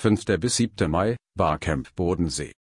[0.00, 0.24] 5.
[0.40, 0.90] bis 7.
[0.90, 2.54] Mai, Barcamp Bodensee.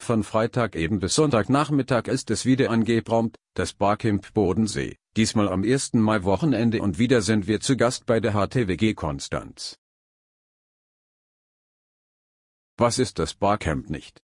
[0.00, 5.92] Von Freitag eben bis Sonntagnachmittag ist es wieder angebraumt, das Barcamp Bodensee, diesmal am 1.
[5.92, 9.78] Mai Wochenende und wieder sind wir zu Gast bei der HTWG Konstanz.
[12.76, 14.20] Was ist das Barcamp nicht?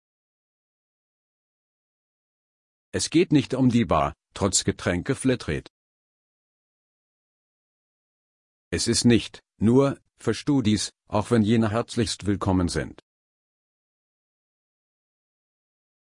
[2.93, 5.73] Es geht nicht um die Bar, trotz Getränke Flatrate.
[8.71, 13.02] Es ist nicht, nur, für Studis, auch wenn jene herzlichst willkommen sind.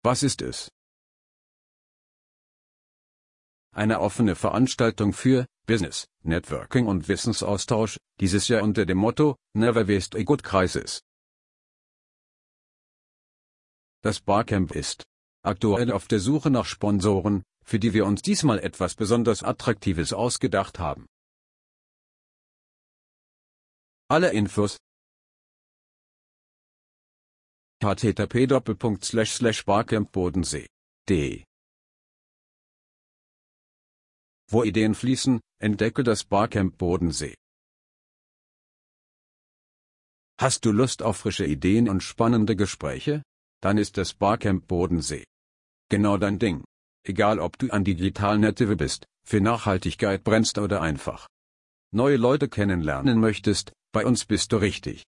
[0.02, 0.70] Was ist es?
[3.74, 10.18] Eine offene Veranstaltung für Business, Networking und Wissensaustausch, dieses Jahr unter dem Motto Never Waste
[10.18, 11.00] a Good Crisis.
[14.02, 15.04] Das Barcamp ist
[15.44, 20.78] aktuell auf der Suche nach Sponsoren, für die wir uns diesmal etwas besonders Attraktives ausgedacht
[20.78, 21.06] haben.
[24.14, 24.76] Alle Infos
[27.82, 28.46] http
[29.64, 31.44] barcampbodensee.de
[34.50, 37.34] Wo Ideen fließen, entdecke das Barcamp Bodensee.
[40.38, 43.22] Hast du Lust auf frische Ideen und spannende Gespräche?
[43.62, 45.24] Dann ist das Barcamp Bodensee.
[45.88, 46.62] Genau dein Ding.
[47.06, 51.26] Egal ob du an digital Native bist, für Nachhaltigkeit brennst oder einfach
[51.94, 55.04] neue Leute kennenlernen möchtest, bei uns bist du richtig.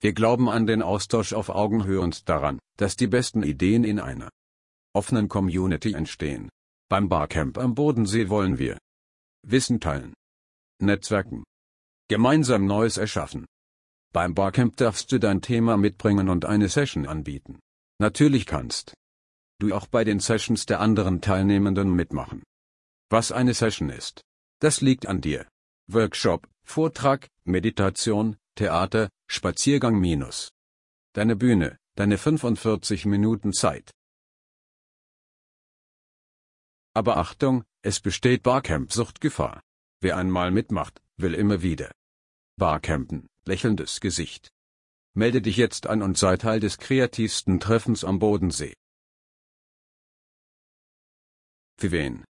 [0.00, 4.28] Wir glauben an den Austausch auf Augenhöhe und daran, dass die besten Ideen in einer
[4.94, 6.48] offenen Community entstehen.
[6.88, 8.78] Beim Barcamp am Bodensee wollen wir
[9.46, 10.14] Wissen teilen,
[10.80, 11.44] Netzwerken,
[12.08, 13.46] gemeinsam Neues erschaffen.
[14.12, 17.58] Beim Barcamp darfst du dein Thema mitbringen und eine Session anbieten.
[17.98, 18.94] Natürlich kannst
[19.58, 22.42] du auch bei den Sessions der anderen Teilnehmenden mitmachen.
[23.10, 24.22] Was eine Session ist,
[24.60, 25.46] das liegt an dir.
[25.90, 30.50] Workshop, Vortrag, Meditation, Theater, Spaziergang minus.
[31.12, 33.90] Deine Bühne, deine 45 Minuten Zeit.
[36.94, 39.60] Aber Achtung, es besteht Barcamp-Suchtgefahr.
[40.00, 41.92] Wer einmal mitmacht, will immer wieder.
[42.56, 44.48] Barcampen, lächelndes Gesicht.
[45.14, 48.72] Melde dich jetzt an und sei Teil des kreativsten Treffens am Bodensee.
[51.78, 52.24] Für wen?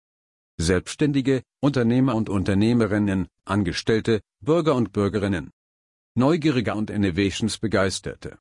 [0.58, 5.52] Selbstständige, Unternehmer und Unternehmerinnen, Angestellte, Bürger und Bürgerinnen.
[6.16, 8.38] Neugierige und Innovationsbegeisterte.